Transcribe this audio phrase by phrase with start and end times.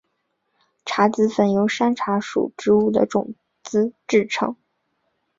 [0.83, 4.55] 茶籽粉由山茶属植物的种子制成。